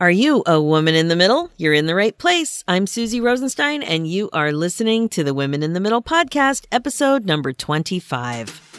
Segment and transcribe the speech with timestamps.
[0.00, 1.50] Are you a woman in the middle?
[1.56, 2.62] You're in the right place.
[2.68, 7.24] I'm Susie Rosenstein, and you are listening to the Women in the Middle podcast, episode
[7.26, 8.76] number 25.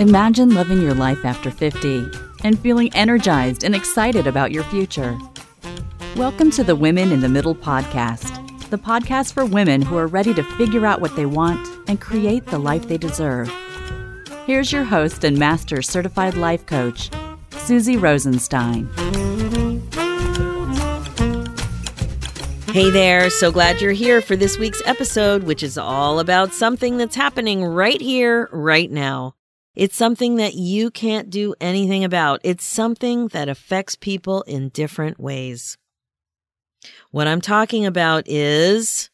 [0.00, 2.10] Imagine living your life after 50
[2.42, 5.16] and feeling energized and excited about your future.
[6.16, 10.34] Welcome to the Women in the Middle podcast, the podcast for women who are ready
[10.34, 13.48] to figure out what they want and create the life they deserve.
[14.46, 17.08] Here's your host and master certified life coach,
[17.66, 18.86] Susie Rosenstein.
[22.66, 26.98] Hey there, so glad you're here for this week's episode, which is all about something
[26.98, 29.34] that's happening right here, right now.
[29.74, 32.42] It's something that you can't do anything about.
[32.44, 35.78] It's something that affects people in different ways.
[37.12, 39.08] What I'm talking about is,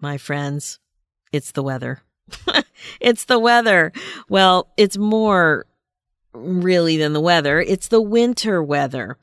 [0.00, 0.78] my friends,
[1.32, 2.02] it's the weather.
[3.00, 3.92] it's the weather.
[4.28, 5.66] Well, it's more
[6.36, 7.60] really than the weather.
[7.60, 9.16] It's the winter weather.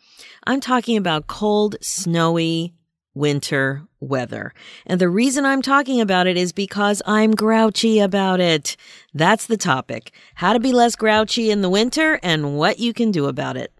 [0.46, 2.74] I'm talking about cold, snowy
[3.14, 4.54] winter weather.
[4.86, 8.76] And the reason I'm talking about it is because I'm grouchy about it.
[9.14, 10.12] That's the topic.
[10.36, 13.72] How to be less grouchy in the winter and what you can do about it.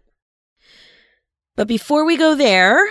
[1.56, 2.88] But before we go there,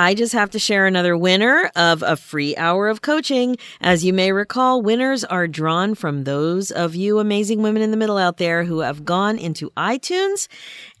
[0.00, 3.56] I just have to share another winner of a free hour of coaching.
[3.80, 7.96] As you may recall, winners are drawn from those of you amazing women in the
[7.96, 10.46] middle out there who have gone into iTunes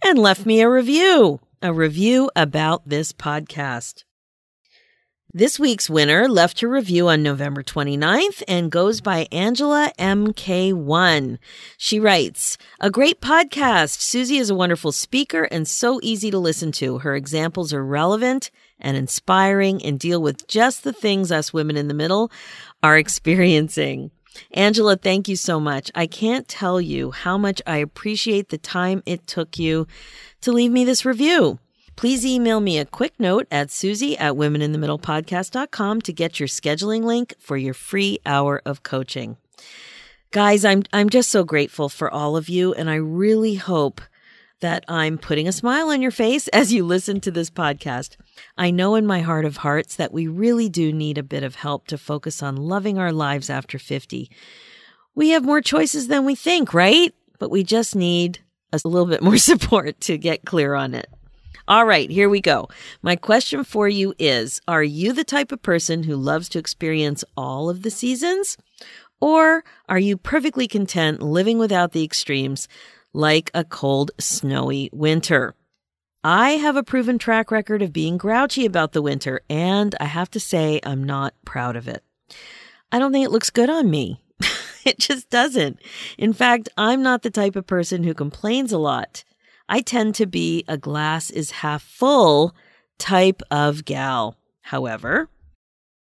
[0.04, 4.02] and left me a review, a review about this podcast.
[5.32, 11.38] This week's winner left her review on November 29th and goes by Angela MK1.
[11.76, 14.00] She writes, A great podcast.
[14.00, 16.98] Susie is a wonderful speaker and so easy to listen to.
[16.98, 21.88] Her examples are relevant and inspiring and deal with just the things us women in
[21.88, 22.30] the middle
[22.82, 24.10] are experiencing.
[24.52, 25.90] Angela, thank you so much.
[25.94, 29.86] I can't tell you how much I appreciate the time it took you
[30.42, 31.58] to leave me this review.
[31.96, 37.34] Please email me a quick note at susie at womeninthemiddlepodcast.com to get your scheduling link
[37.40, 39.36] for your free hour of coaching.
[40.30, 44.00] Guys, I'm, I'm just so grateful for all of you, and I really hope
[44.60, 48.16] that I'm putting a smile on your face as you listen to this podcast.
[48.56, 51.56] I know in my heart of hearts that we really do need a bit of
[51.56, 54.30] help to focus on loving our lives after 50.
[55.14, 57.14] We have more choices than we think, right?
[57.38, 58.40] But we just need
[58.72, 61.08] a little bit more support to get clear on it.
[61.66, 62.68] All right, here we go.
[63.02, 67.24] My question for you is Are you the type of person who loves to experience
[67.36, 68.56] all of the seasons?
[69.20, 72.68] Or are you perfectly content living without the extremes
[73.12, 75.54] like a cold, snowy winter?
[76.24, 80.30] I have a proven track record of being grouchy about the winter, and I have
[80.32, 82.02] to say, I'm not proud of it.
[82.90, 84.20] I don't think it looks good on me.
[84.84, 85.78] it just doesn't.
[86.16, 89.24] In fact, I'm not the type of person who complains a lot.
[89.68, 92.54] I tend to be a glass is half full
[92.98, 94.36] type of gal.
[94.62, 95.28] However,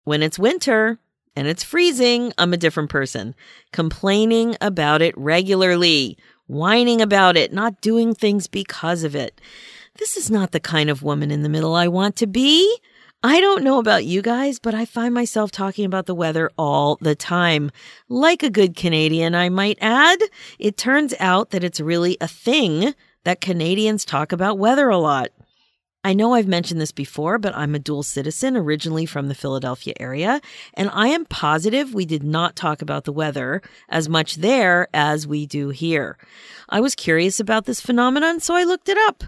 [0.05, 0.99] when it's winter
[1.35, 3.35] and it's freezing, I'm a different person,
[3.73, 9.41] complaining about it regularly, whining about it, not doing things because of it.
[9.99, 12.79] This is not the kind of woman in the middle I want to be.
[13.25, 16.99] I don't know about you guys, but I find myself talking about the weather all
[17.01, 17.71] the time.
[18.09, 20.19] Like a good Canadian, I might add.
[20.59, 25.29] It turns out that it's really a thing that Canadians talk about weather a lot.
[26.05, 29.95] I know I've mentioned this before, but I'm a dual citizen originally from the Philadelphia
[30.01, 30.41] area,
[30.75, 35.29] and I am positive we did not talk about the weather as much there as
[35.29, 36.19] we do here.
[36.69, 39.23] I was curious about this phenomenon, so I looked it up.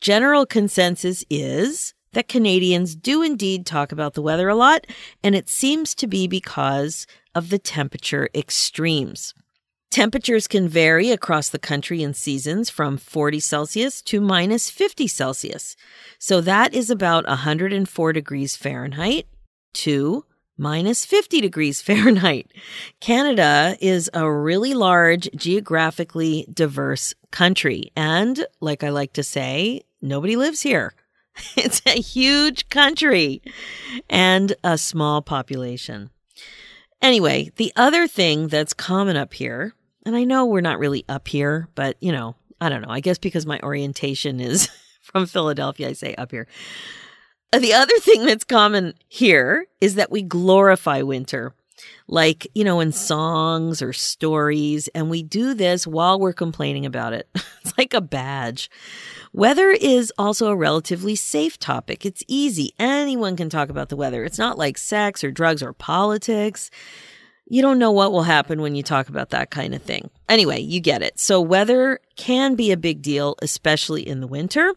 [0.00, 4.86] General consensus is that Canadians do indeed talk about the weather a lot,
[5.24, 9.34] and it seems to be because of the temperature extremes.
[9.90, 15.74] Temperatures can vary across the country in seasons from 40 Celsius to minus 50 Celsius.
[16.16, 19.26] So that is about 104 degrees Fahrenheit
[19.74, 20.24] to
[20.56, 22.52] minus 50 degrees Fahrenheit.
[23.00, 27.90] Canada is a really large, geographically diverse country.
[27.96, 30.94] And like I like to say, nobody lives here.
[31.56, 33.42] It's a huge country
[34.08, 36.10] and a small population.
[37.02, 39.74] Anyway, the other thing that's common up here
[40.04, 42.90] and I know we're not really up here, but you know, I don't know.
[42.90, 44.68] I guess because my orientation is
[45.02, 46.46] from Philadelphia, I say up here.
[47.52, 51.52] The other thing that's common here is that we glorify winter,
[52.06, 57.12] like, you know, in songs or stories, and we do this while we're complaining about
[57.12, 57.28] it.
[57.34, 58.70] it's like a badge.
[59.32, 62.06] Weather is also a relatively safe topic.
[62.06, 62.72] It's easy.
[62.78, 64.24] Anyone can talk about the weather.
[64.24, 66.70] It's not like sex or drugs or politics
[67.50, 70.08] you don't know what will happen when you talk about that kind of thing.
[70.28, 71.18] Anyway, you get it.
[71.18, 74.72] So weather can be a big deal, especially in the winter.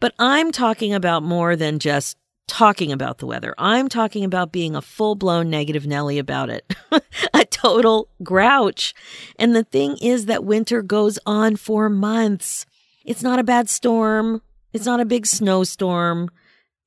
[0.00, 2.16] But I'm talking about more than just
[2.46, 3.54] talking about the weather.
[3.58, 6.74] I'm talking about being a full blown negative Nelly about it,
[7.34, 8.94] a total grouch.
[9.38, 12.64] And the thing is that winter goes on for months.
[13.04, 14.40] It's not a bad storm.
[14.72, 16.30] It's not a big snowstorm.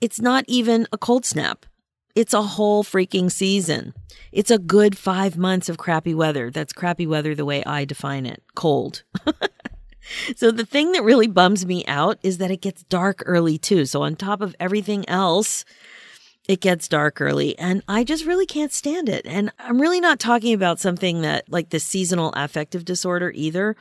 [0.01, 1.67] It's not even a cold snap.
[2.17, 3.93] It's a whole freaking season.
[4.31, 6.49] It's a good five months of crappy weather.
[6.49, 9.03] That's crappy weather the way I define it cold.
[10.35, 13.85] so, the thing that really bums me out is that it gets dark early too.
[13.85, 15.63] So, on top of everything else,
[16.47, 19.27] it gets dark early and I just really can't stand it.
[19.27, 23.75] And I'm really not talking about something that like the seasonal affective disorder either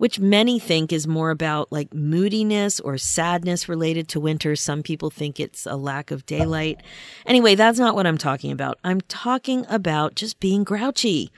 [0.00, 4.56] which many think is more about like moodiness or sadness related to winter.
[4.56, 6.82] Some people think it's a lack of daylight.
[7.26, 8.78] Anyway, that's not what I'm talking about.
[8.82, 11.30] I'm talking about just being grouchy.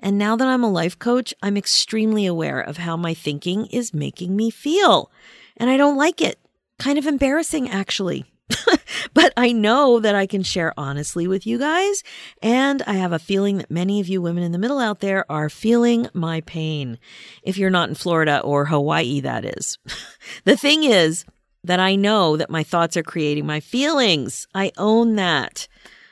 [0.00, 3.94] And now that I'm a life coach, I'm extremely aware of how my thinking is
[3.94, 5.12] making me feel.
[5.56, 6.40] And I don't like it.
[6.80, 8.31] Kind of embarrassing, actually.
[9.14, 12.02] but I know that I can share honestly with you guys.
[12.42, 15.30] And I have a feeling that many of you women in the middle out there
[15.30, 16.98] are feeling my pain.
[17.42, 19.78] If you're not in Florida or Hawaii, that is.
[20.44, 21.24] the thing is
[21.64, 24.46] that I know that my thoughts are creating my feelings.
[24.54, 25.68] I own that.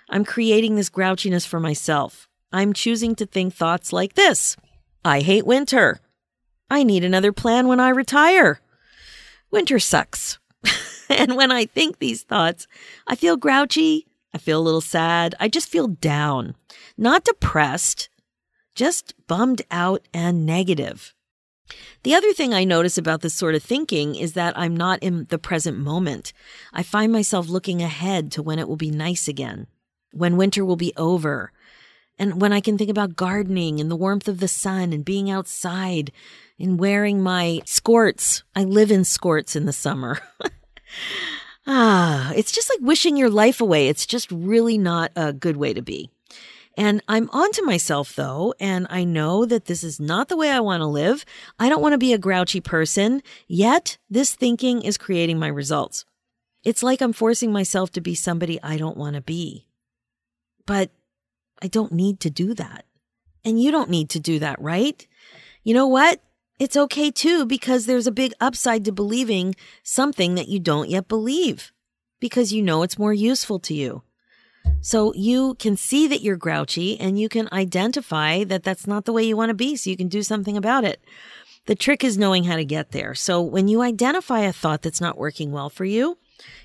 [0.08, 2.28] I'm creating this grouchiness for myself.
[2.52, 4.56] I'm choosing to think thoughts like this
[5.04, 6.00] I hate winter.
[6.68, 8.60] I need another plan when I retire.
[9.50, 10.38] Winter sucks.
[11.18, 12.68] and when I think these thoughts,
[13.06, 14.06] I feel grouchy.
[14.32, 15.34] I feel a little sad.
[15.40, 16.54] I just feel down,
[16.96, 18.08] not depressed,
[18.76, 21.12] just bummed out and negative.
[22.04, 25.26] The other thing I notice about this sort of thinking is that I'm not in
[25.30, 26.32] the present moment.
[26.72, 29.66] I find myself looking ahead to when it will be nice again,
[30.12, 31.52] when winter will be over,
[32.18, 35.28] and when I can think about gardening and the warmth of the sun and being
[35.28, 36.12] outside
[36.58, 38.42] and wearing my skorts.
[38.54, 40.20] I live in skorts in the summer.
[41.66, 43.88] ah, it's just like wishing your life away.
[43.88, 46.10] It's just really not a good way to be.
[46.76, 50.60] And I'm onto myself though, and I know that this is not the way I
[50.60, 51.24] want to live.
[51.58, 56.04] I don't want to be a grouchy person, yet this thinking is creating my results.
[56.64, 59.66] It's like I'm forcing myself to be somebody I don't want to be.
[60.66, 60.90] But
[61.62, 62.84] I don't need to do that.
[63.44, 65.06] And you don't need to do that, right?
[65.64, 66.20] You know what?
[66.60, 71.08] It's okay too, because there's a big upside to believing something that you don't yet
[71.08, 71.72] believe
[72.20, 74.02] because you know it's more useful to you.
[74.82, 79.12] So you can see that you're grouchy and you can identify that that's not the
[79.12, 79.74] way you want to be.
[79.74, 81.02] So you can do something about it.
[81.64, 83.14] The trick is knowing how to get there.
[83.14, 86.18] So when you identify a thought that's not working well for you,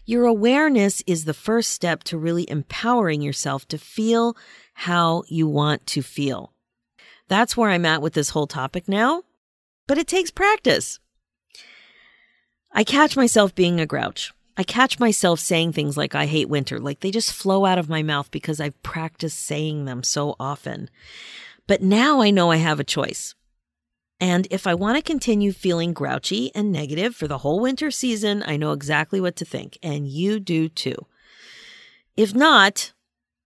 [0.04, 4.36] your awareness is the first step to really empowering yourself to feel
[4.74, 6.52] how you want to feel.
[7.30, 9.24] That's where I'm at with this whole topic now
[9.88, 11.00] but it takes practice.
[12.72, 14.34] I catch myself being a grouch.
[14.58, 17.90] I catch myself saying things like, I hate winter, like they just flow out of
[17.90, 20.90] my mouth because I've practiced saying them so often.
[21.68, 23.36] But now I know I have a choice.
[24.20, 28.44] And if I want to continue feeling grouchy and negative for the whole winter season,
[28.46, 31.06] I know exactly what to think, and you do too.
[32.16, 32.94] If not,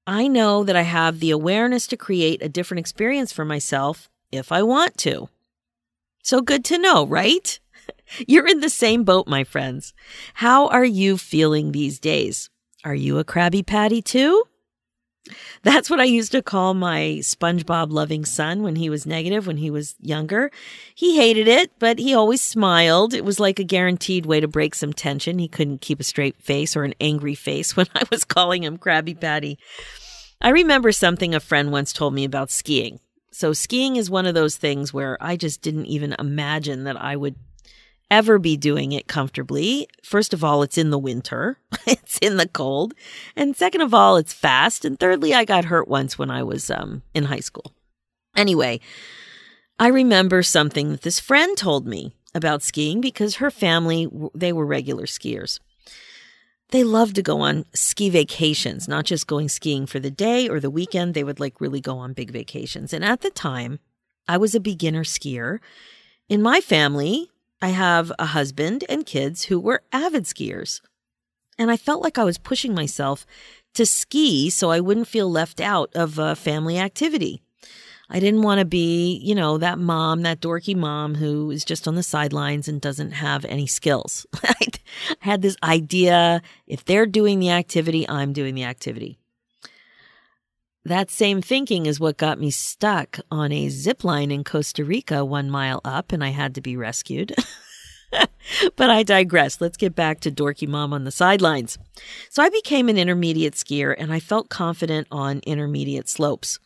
[0.06, 4.52] I know that I have the awareness to create a different experience for myself if
[4.52, 5.30] I want to.
[6.24, 7.60] So good to know, right?
[8.28, 9.94] You're in the same boat, my friends.
[10.36, 12.50] How are you feeling these days?
[12.84, 14.44] Are you a Krabby Patty too?
[15.64, 19.58] That's what I used to call my SpongeBob loving son when he was negative, when
[19.58, 20.50] he was younger.
[20.96, 23.14] He hated it, but he always smiled.
[23.14, 25.38] It was like a guaranteed way to break some tension.
[25.38, 28.78] He couldn't keep a straight face or an angry face when I was calling him
[28.78, 29.60] Krabby Patty.
[30.42, 33.00] I remember something a friend once told me about skiing.
[33.40, 37.16] So skiing is one of those things where I just didn't even imagine that I
[37.16, 37.36] would
[38.12, 39.88] ever be doing it comfortably.
[40.04, 41.58] First of all, it's in the winter.
[41.88, 42.94] it's in the cold.
[43.38, 44.84] And second of all, it's fast.
[44.84, 47.72] And thirdly, I got hurt once when I was um, in high school.
[48.36, 48.82] Anyway,
[49.80, 54.66] I remember something that this friend told me about skiing because her family, they were
[54.66, 55.62] regular skiers
[56.72, 60.60] they love to go on ski vacations, not just going skiing for the day or
[60.60, 61.14] the weekend.
[61.14, 62.94] They would like really go on big vacations.
[62.94, 63.80] And at the time,
[64.28, 65.60] I was a beginner skier.
[66.28, 70.82] In my family, I have a husband and kids who were avid skiers.
[71.58, 73.26] And I felt like I was pushing myself
[73.74, 77.42] to ski so I wouldn't feel left out of a family activity.
[78.10, 81.88] I didn't want to be, you know, that mom, that dorky mom who is just
[81.88, 84.26] on the sidelines and doesn't have any skills.
[84.44, 84.56] I
[85.20, 89.20] had this idea if they're doing the activity, I'm doing the activity.
[90.86, 95.24] That same thinking is what got me stuck on a zip line in Costa Rica
[95.24, 97.36] one mile up, and I had to be rescued.
[98.76, 99.62] but I digress.
[99.62, 101.78] Let's get back to dorky mom on the sidelines.
[102.30, 106.60] So I became an intermediate skier and I felt confident on intermediate slopes.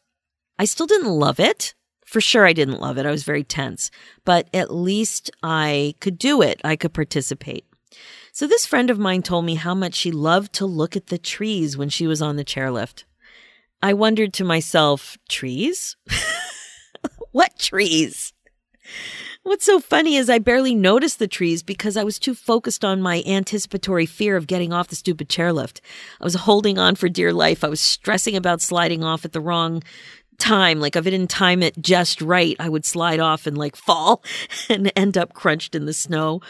[0.64, 1.74] I still didn't love it.
[2.06, 3.06] For sure, I didn't love it.
[3.06, 3.92] I was very tense,
[4.24, 6.62] but at least I could do it.
[6.64, 7.66] I could participate.
[8.32, 11.18] So this friend of mine told me how much she loved to look at the
[11.18, 13.04] trees when she was on the chairlift.
[13.82, 15.98] I wondered to myself, trees?
[17.34, 18.32] what trees?
[19.46, 23.02] What's so funny is I barely noticed the trees because I was too focused on
[23.02, 25.82] my anticipatory fear of getting off the stupid chairlift.
[26.22, 27.62] I was holding on for dear life.
[27.62, 29.84] I was stressing about sliding off at the wrong
[30.38, 30.80] time.
[30.80, 34.24] Like if I didn't time it just right, I would slide off and like fall
[34.70, 36.42] and end up crunched in the snow.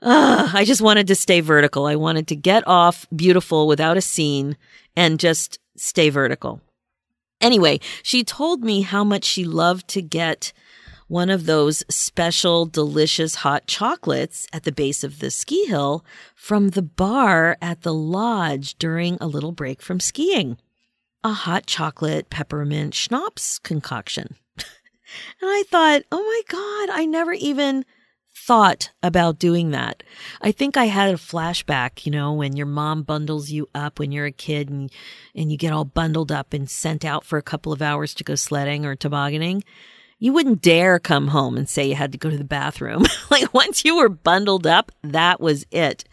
[0.00, 1.86] Uh, I just wanted to stay vertical.
[1.86, 4.56] I wanted to get off beautiful without a scene
[4.96, 6.60] and just stay vertical.
[7.40, 10.52] Anyway, she told me how much she loved to get
[11.08, 16.70] one of those special, delicious hot chocolates at the base of the ski hill from
[16.70, 20.56] the bar at the lodge during a little break from skiing.
[21.24, 24.36] A hot chocolate peppermint schnapps concoction.
[24.56, 24.64] and
[25.42, 27.84] I thought, oh my God, I never even
[28.34, 30.02] thought about doing that.
[30.40, 34.10] I think I had a flashback, you know, when your mom bundles you up when
[34.10, 34.90] you're a kid and
[35.34, 38.24] and you get all bundled up and sent out for a couple of hours to
[38.24, 39.62] go sledding or tobogganing
[40.22, 43.04] you wouldn't dare come home and say you had to go to the bathroom.
[43.30, 46.04] like once you were bundled up, that was it.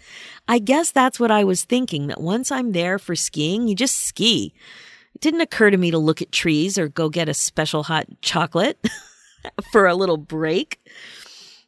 [0.48, 3.96] I guess that's what I was thinking that once I'm there for skiing, you just
[3.96, 4.52] ski.
[5.16, 8.08] It didn't occur to me to look at trees or go get a special hot
[8.22, 8.88] chocolate
[9.72, 10.80] for a little break.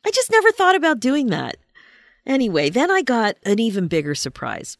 [0.05, 1.57] I just never thought about doing that.
[2.25, 4.77] Anyway, then I got an even bigger surprise.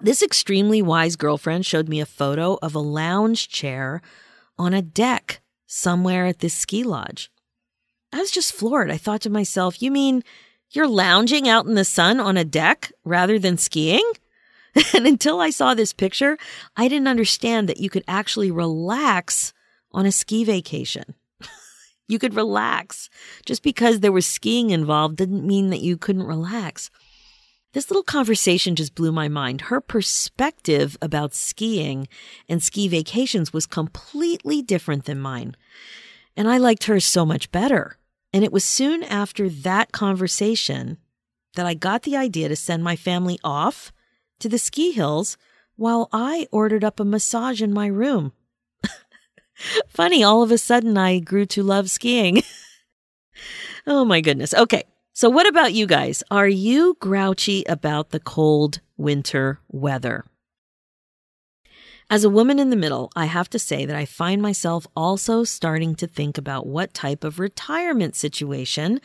[0.00, 4.02] This extremely wise girlfriend showed me a photo of a lounge chair
[4.58, 7.30] on a deck somewhere at this ski lodge.
[8.12, 8.90] I was just floored.
[8.90, 10.22] I thought to myself, you mean
[10.70, 14.04] you're lounging out in the sun on a deck rather than skiing?
[14.94, 16.38] And until I saw this picture,
[16.76, 19.52] I didn't understand that you could actually relax
[19.92, 21.14] on a ski vacation.
[22.08, 23.10] you could relax.
[23.44, 26.90] Just because there was skiing involved didn't mean that you couldn't relax.
[27.72, 29.62] This little conversation just blew my mind.
[29.62, 32.06] Her perspective about skiing
[32.48, 35.56] and ski vacations was completely different than mine.
[36.36, 37.96] And I liked hers so much better.
[38.32, 40.98] And it was soon after that conversation
[41.54, 43.92] that I got the idea to send my family off
[44.42, 45.36] to the ski hills
[45.76, 48.32] while I ordered up a massage in my room.
[49.88, 52.42] Funny, all of a sudden I grew to love skiing.
[53.86, 54.52] oh my goodness.
[54.54, 54.84] Okay.
[55.14, 56.22] So, what about you guys?
[56.30, 60.24] Are you grouchy about the cold winter weather?
[62.12, 65.44] As a woman in the middle, I have to say that I find myself also
[65.44, 69.00] starting to think about what type of retirement situation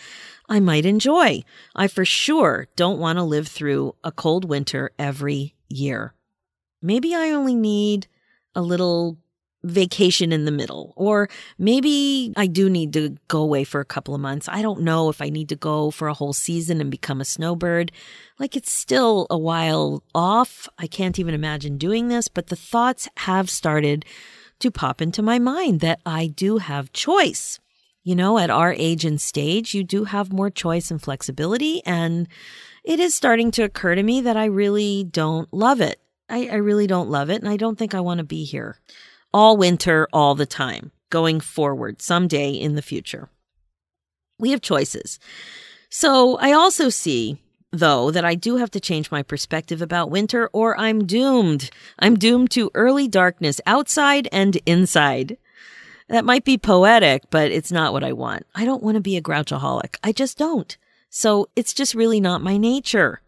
[0.49, 1.45] I might enjoy.
[1.73, 6.15] I for sure don't want to live through a cold winter every year.
[6.81, 8.07] Maybe I only need
[8.53, 9.17] a little
[9.63, 10.93] vacation in the middle.
[10.95, 14.47] Or maybe I do need to go away for a couple of months.
[14.49, 17.25] I don't know if I need to go for a whole season and become a
[17.25, 17.91] snowbird.
[18.39, 20.69] Like it's still a while off.
[20.77, 24.05] I can't even imagine doing this, but the thoughts have started
[24.59, 27.59] to pop into my mind that I do have choice.
[28.03, 31.81] You know, at our age and stage, you do have more choice and flexibility.
[31.85, 32.27] And
[32.85, 35.99] it is starting to occur to me that I really don't love it.
[36.29, 37.41] I, I really don't love it.
[37.41, 38.79] And I don't think I want to be here
[39.33, 43.29] all winter, all the time, going forward someday in the future.
[44.39, 45.19] We have choices.
[45.89, 47.37] So I also see,
[47.71, 51.69] though, that I do have to change my perspective about winter or I'm doomed.
[51.99, 55.37] I'm doomed to early darkness outside and inside.
[56.09, 58.45] That might be poetic, but it's not what I want.
[58.55, 59.97] I don't want to be a grouchaholic.
[60.03, 60.77] I just don't.
[61.09, 63.21] So it's just really not my nature.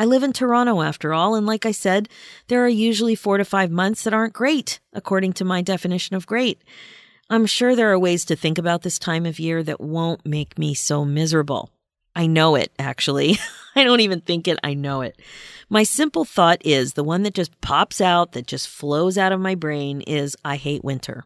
[0.00, 2.08] I live in Toronto after all, and like I said,
[2.48, 6.26] there are usually four to five months that aren't great, according to my definition of
[6.26, 6.62] great.
[7.28, 10.58] I'm sure there are ways to think about this time of year that won't make
[10.58, 11.70] me so miserable.
[12.16, 13.36] I know it, actually.
[13.76, 15.20] I don't even think it, I know it.
[15.68, 19.40] My simple thought is the one that just pops out, that just flows out of
[19.40, 21.24] my brain is I hate winter.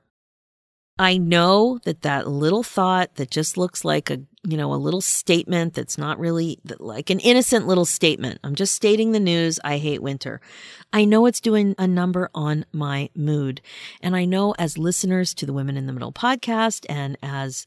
[0.98, 5.00] I know that that little thought that just looks like a, you know, a little
[5.00, 8.38] statement that's not really like an innocent little statement.
[8.44, 9.58] I'm just stating the news.
[9.64, 10.40] I hate winter.
[10.92, 13.60] I know it's doing a number on my mood.
[14.02, 17.66] And I know as listeners to the Women in the Middle podcast and as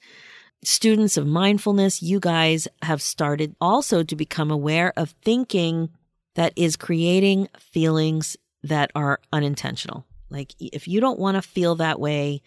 [0.63, 5.89] students of mindfulness, you guys have started also to become aware of thinking
[6.35, 10.05] that is creating feelings that are unintentional.
[10.29, 12.41] Like if you don't want to feel that way,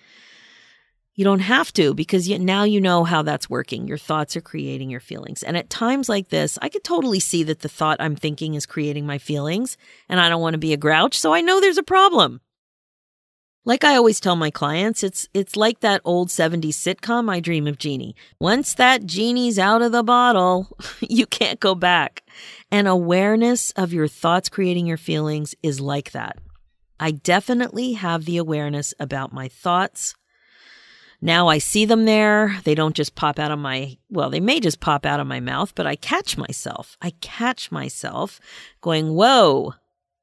[1.20, 3.86] You don't have to because you, now you know how that's working.
[3.86, 5.42] Your thoughts are creating your feelings.
[5.42, 8.64] And at times like this, I could totally see that the thought I'm thinking is
[8.64, 9.76] creating my feelings
[10.08, 11.18] and I don't want to be a grouch.
[11.18, 12.40] So I know there's a problem.
[13.66, 17.66] Like I always tell my clients, it's it's like that old 70s sitcom I Dream
[17.66, 18.16] of Jeannie.
[18.40, 22.22] Once that genie's out of the bottle, you can't go back.
[22.72, 26.38] And awareness of your thoughts creating your feelings is like that.
[26.98, 30.14] I definitely have the awareness about my thoughts.
[31.22, 32.58] Now I see them there.
[32.64, 35.40] They don't just pop out of my, well, they may just pop out of my
[35.40, 36.96] mouth, but I catch myself.
[37.02, 38.40] I catch myself
[38.80, 39.74] going, whoa,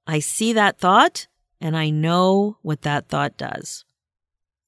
[0.08, 1.27] I see that thought
[1.62, 3.86] and I know what that thought does.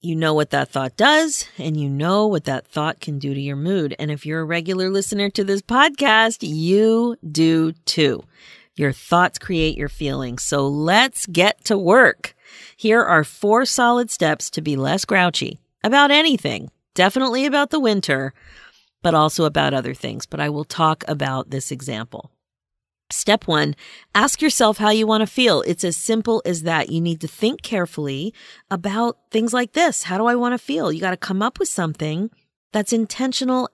[0.02, 3.40] You know what that thought does, and you know what that thought can do to
[3.40, 3.94] your mood.
[4.00, 8.24] And if you're a regular listener to this podcast, you do too.
[8.76, 10.42] Your thoughts create your feelings.
[10.42, 12.34] So let's get to work.
[12.78, 18.34] Here are four solid steps to be less grouchy about anything, definitely about the winter,
[19.02, 20.26] but also about other things.
[20.26, 22.32] But I will talk about this example.
[23.12, 23.76] Step one,
[24.14, 25.64] ask yourself how you want to feel.
[25.64, 26.90] It's as simple as that.
[26.90, 28.34] You need to think carefully
[28.70, 30.04] about things like this.
[30.04, 30.92] How do I want to feel?
[30.92, 32.30] You got to come up with something
[32.72, 33.70] that's intentional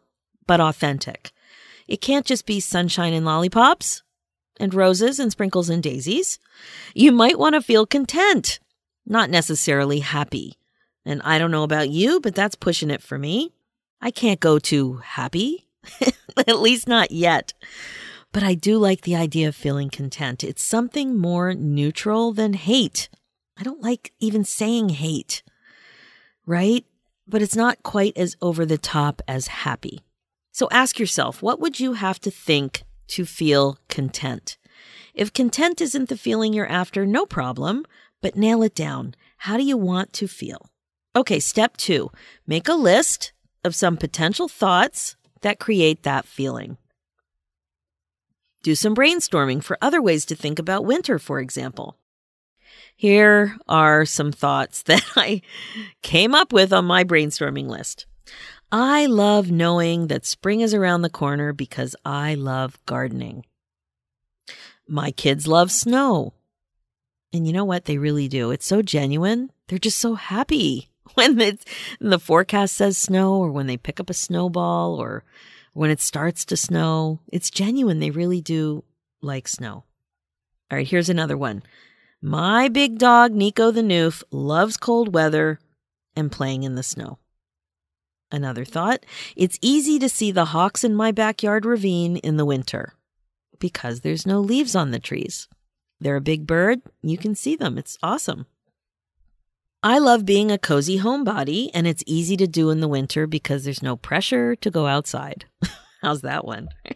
[0.48, 1.32] but authentic.
[1.88, 4.04] It can't just be sunshine and lollipops
[4.58, 6.40] and roses and sprinkles and daisies.
[6.94, 8.60] You might want to feel content,
[9.06, 10.58] not necessarily happy.
[11.06, 13.54] And I don't know about you, but that's pushing it for me.
[14.02, 15.68] I can't go too happy,
[16.38, 17.54] at least not yet.
[18.32, 20.44] But I do like the idea of feeling content.
[20.44, 23.08] It's something more neutral than hate.
[23.58, 25.42] I don't like even saying hate,
[26.46, 26.86] right?
[27.28, 30.02] But it's not quite as over the top as happy.
[30.52, 34.58] So ask yourself, what would you have to think to feel content?
[35.14, 37.86] If content isn't the feeling you're after, no problem,
[38.22, 39.16] but nail it down.
[39.38, 40.70] How do you want to feel?
[41.16, 42.12] Okay, step two
[42.46, 43.32] make a list
[43.64, 46.78] of some potential thoughts that create that feeling.
[48.64, 51.98] Do some brainstorming for other ways to think about winter, for example.
[52.98, 55.42] Here are some thoughts that I
[56.02, 58.08] came up with on my brainstorming list.
[58.72, 63.46] I love knowing that spring is around the corner because I love gardening.
[64.88, 66.34] My kids love snow.
[67.32, 67.86] And you know what?
[67.86, 68.52] They really do.
[68.52, 69.52] It's so genuine.
[69.68, 71.38] They're just so happy when
[72.00, 75.24] the forecast says snow or when they pick up a snowball or
[75.74, 77.20] when it starts to snow.
[77.32, 78.00] It's genuine.
[78.00, 78.84] They really do
[79.22, 79.84] like snow.
[80.72, 81.64] All right, here's another one.
[82.22, 85.60] My big dog, Nico the Newf, loves cold weather
[86.16, 87.20] and playing in the snow.
[88.32, 92.94] Another thought it's easy to see the hawks in my backyard ravine in the winter
[93.60, 95.48] because there's no leaves on the trees.
[96.00, 96.82] They're a big bird.
[97.02, 97.78] You can see them.
[97.78, 98.48] It's awesome.
[99.86, 103.64] I love being a cozy homebody, and it's easy to do in the winter because
[103.64, 105.46] there's no pressure to go outside.
[106.02, 106.70] How's that one?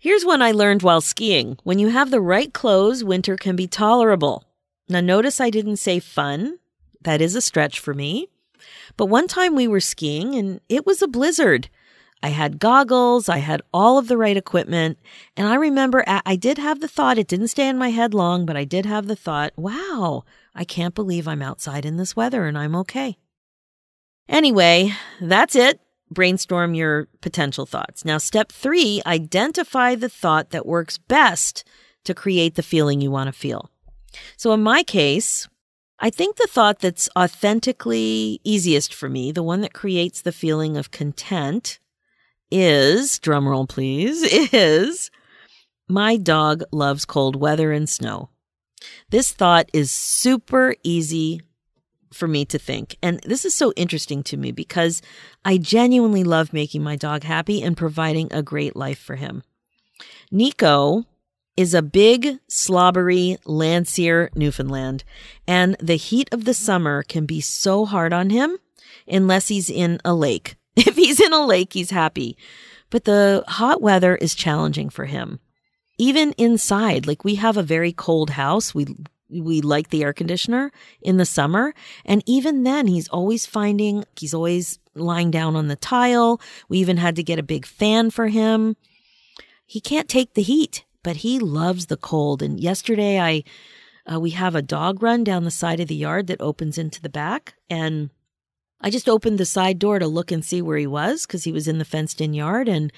[0.00, 1.56] Here's one I learned while skiing.
[1.62, 4.42] When you have the right clothes, winter can be tolerable.
[4.88, 6.58] Now, notice I didn't say fun.
[7.00, 8.26] That is a stretch for me.
[8.96, 11.68] But one time we were skiing and it was a blizzard.
[12.24, 14.98] I had goggles, I had all of the right equipment.
[15.36, 18.46] And I remember I did have the thought, it didn't stay in my head long,
[18.46, 20.24] but I did have the thought, wow,
[20.56, 23.18] I can't believe I'm outside in this weather and I'm okay.
[24.26, 25.80] Anyway, that's it.
[26.10, 28.04] Brainstorm your potential thoughts.
[28.04, 31.62] Now, step three identify the thought that works best
[32.04, 33.70] to create the feeling you want to feel.
[34.36, 35.46] So, in my case,
[35.98, 40.76] I think the thought that's authentically easiest for me, the one that creates the feeling
[40.76, 41.78] of content,
[42.50, 45.10] is drumroll please, is
[45.88, 48.30] my dog loves cold weather and snow.
[49.10, 51.40] This thought is super easy
[52.12, 52.96] for me to think.
[53.02, 55.02] And this is so interesting to me because
[55.44, 59.42] I genuinely love making my dog happy and providing a great life for him.
[60.30, 61.04] Nico
[61.56, 65.04] is a big, slobbery Landseer Newfoundland,
[65.46, 68.58] and the heat of the summer can be so hard on him
[69.08, 70.56] unless he's in a lake.
[70.76, 72.36] If he's in a lake, he's happy.
[72.90, 75.40] But the hot weather is challenging for him
[75.98, 78.74] even inside, like we have a very cold house.
[78.74, 78.86] We
[79.28, 81.74] we like the air conditioner in the summer.
[82.04, 86.40] And even then, he's always finding, he's always lying down on the tile.
[86.68, 88.76] We even had to get a big fan for him.
[89.66, 92.42] He can't take the heat, but he loves the cold.
[92.42, 93.42] And yesterday, I,
[94.10, 97.02] uh, we have a dog run down the side of the yard that opens into
[97.02, 97.54] the back.
[97.68, 98.10] And
[98.80, 101.52] I just opened the side door to look and see where he was because he
[101.52, 102.68] was in the fenced in yard.
[102.68, 102.92] And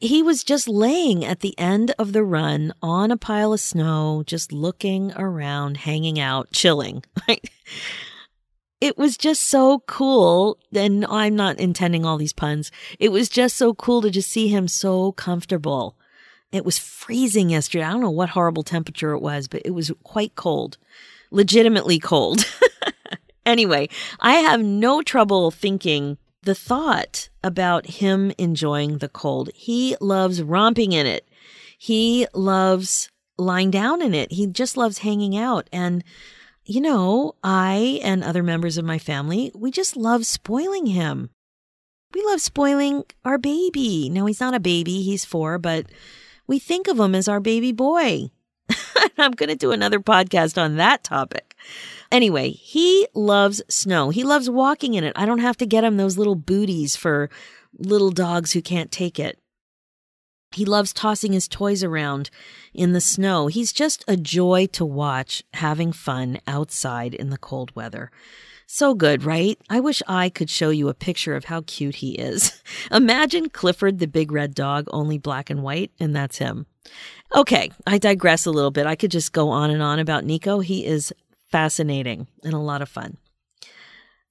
[0.00, 4.22] he was just laying at the end of the run on a pile of snow,
[4.26, 7.04] just looking around, hanging out, chilling.
[8.80, 10.58] it was just so cool.
[10.74, 12.70] And I'm not intending all these puns.
[12.98, 15.96] It was just so cool to just see him so comfortable.
[16.52, 17.84] It was freezing yesterday.
[17.84, 20.78] I don't know what horrible temperature it was, but it was quite cold,
[21.30, 22.44] legitimately cold.
[23.46, 23.88] anyway,
[24.20, 29.50] I have no trouble thinking the thought about him enjoying the cold.
[29.54, 31.28] He loves romping in it.
[31.78, 34.32] He loves lying down in it.
[34.32, 35.68] He just loves hanging out.
[35.72, 36.02] And,
[36.64, 41.30] you know, I and other members of my family, we just love spoiling him.
[42.14, 44.08] We love spoiling our baby.
[44.08, 45.86] Now, he's not a baby, he's four, but
[46.46, 48.30] we think of him as our baby boy.
[49.18, 51.54] I'm going to do another podcast on that topic.
[52.10, 54.10] Anyway, he loves snow.
[54.10, 55.12] He loves walking in it.
[55.16, 57.28] I don't have to get him those little booties for
[57.76, 59.38] little dogs who can't take it.
[60.52, 62.30] He loves tossing his toys around
[62.72, 63.48] in the snow.
[63.48, 68.10] He's just a joy to watch having fun outside in the cold weather.
[68.66, 69.58] So good, right?
[69.70, 72.62] I wish I could show you a picture of how cute he is.
[72.90, 76.66] Imagine Clifford the big red dog, only black and white, and that's him.
[77.34, 78.86] Okay, I digress a little bit.
[78.86, 80.60] I could just go on and on about Nico.
[80.60, 81.12] He is
[81.50, 83.16] fascinating and a lot of fun.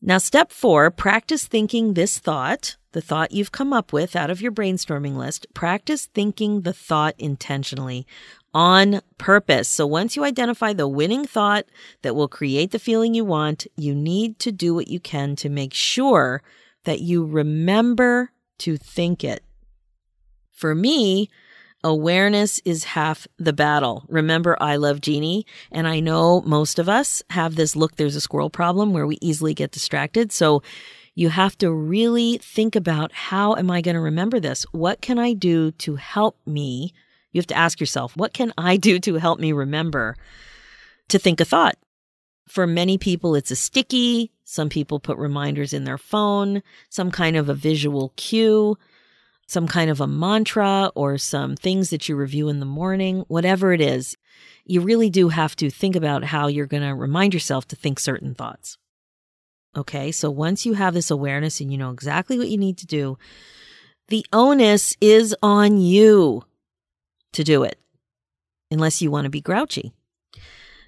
[0.02, 4.42] Now, step four practice thinking this thought, the thought you've come up with out of
[4.42, 5.48] your brainstorming list.
[5.54, 8.06] Practice thinking the thought intentionally
[8.54, 9.68] on purpose.
[9.68, 11.66] So once you identify the winning thought
[12.04, 15.50] that will create the feeling you want, you need to do what you can to
[15.50, 16.42] make sure
[16.84, 19.44] that you remember to think it.
[20.52, 21.30] For me,
[21.84, 24.06] awareness is half the battle.
[24.08, 28.22] Remember, I love Jeannie, and I know most of us have this look, there's a
[28.22, 30.32] squirrel problem where we easily get distracted.
[30.32, 30.64] So
[31.16, 34.66] you have to really think about how am I going to remember this?
[34.72, 36.94] What can I do to help me
[37.38, 40.16] you have to ask yourself, what can I do to help me remember
[41.10, 41.78] to think a thought?
[42.48, 44.32] For many people, it's a sticky.
[44.44, 48.76] Some people put reminders in their phone, some kind of a visual cue,
[49.48, 53.72] some kind of a mantra, or some things that you review in the morning, whatever
[53.72, 54.18] it is.
[54.66, 58.00] You really do have to think about how you're going to remind yourself to think
[58.00, 58.78] certain thoughts.
[59.76, 62.86] Okay, so once you have this awareness and you know exactly what you need to
[62.86, 63.18] do,
[64.10, 66.44] the onus is on you
[67.34, 67.80] to do it,
[68.72, 69.94] unless you want to be grouchy.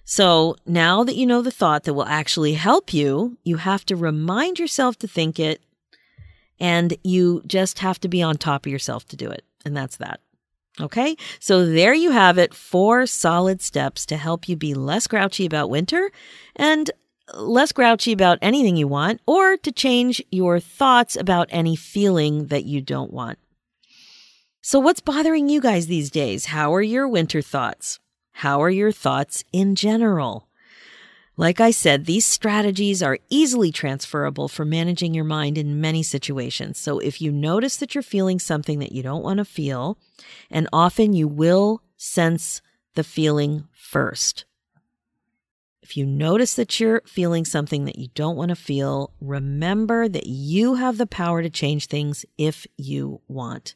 [0.03, 3.95] So now that you know the thought that will actually help you, you have to
[3.95, 5.61] remind yourself to think it,
[6.59, 9.43] and you just have to be on top of yourself to do it.
[9.65, 10.19] And that's that.
[10.79, 15.45] Okay, so there you have it four solid steps to help you be less grouchy
[15.45, 16.09] about winter
[16.55, 16.89] and
[17.33, 22.65] less grouchy about anything you want, or to change your thoughts about any feeling that
[22.65, 23.37] you don't want.
[24.61, 26.45] So, what's bothering you guys these days?
[26.45, 27.99] How are your winter thoughts?
[28.31, 30.48] How are your thoughts in general?
[31.39, 36.77] Like I said, these strategies are easily transferable for managing your mind in many situations.
[36.77, 39.97] So, if you notice that you're feeling something that you don't want to feel,
[40.51, 42.61] and often you will sense
[42.95, 44.43] the feeling first.
[45.81, 50.27] If you notice that you're feeling something that you don't want to feel, remember that
[50.27, 53.75] you have the power to change things if you want.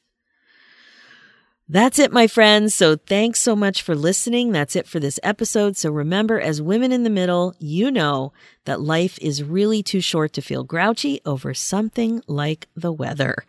[1.69, 2.75] That's it, my friends.
[2.75, 4.51] So thanks so much for listening.
[4.51, 5.77] That's it for this episode.
[5.77, 8.33] So remember, as women in the middle, you know
[8.65, 13.45] that life is really too short to feel grouchy over something like the weather.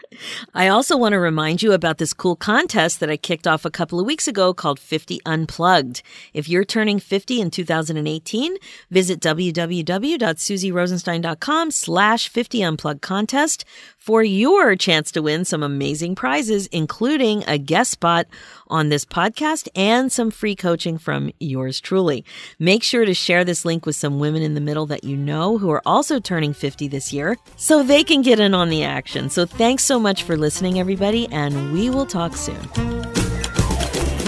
[0.55, 3.71] I also want to remind you about this cool contest that I kicked off a
[3.71, 6.03] couple of weeks ago called 50 Unplugged.
[6.33, 8.57] If you're turning 50 in 2018,
[8.91, 13.65] visit www.susierosenstein.com slash 50 Unplugged contest
[13.97, 18.27] for your chance to win some amazing prizes, including a guest spot
[18.69, 22.25] on this podcast and some free coaching from yours truly.
[22.59, 25.71] Make sure to share this link with some women in the middle you know who
[25.71, 29.31] are also turning 50 this year so they can get in on the action.
[29.31, 32.61] So thanks so much for listening, everybody, and we will talk soon.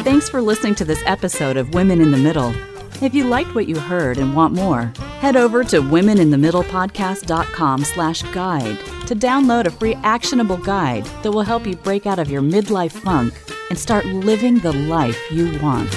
[0.05, 2.55] Thanks for listening to this episode of Women in the Middle.
[3.03, 8.79] If you liked what you heard and want more, head over to womeninthemiddlepodcast.com slash guide
[9.07, 12.93] to download a free actionable guide that will help you break out of your midlife
[12.93, 13.35] funk
[13.69, 15.95] and start living the life you want.